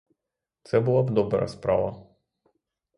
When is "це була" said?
0.63-1.03